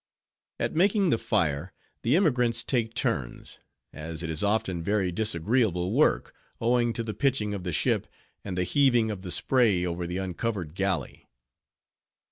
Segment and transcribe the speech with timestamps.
[0.59, 3.59] At making the fire, the emigrants take turns;
[3.93, 8.07] as it is often very disagreeable work, owing to the pitching of the ship,
[8.43, 11.29] and the heaving of the spray over the uncovered "galley."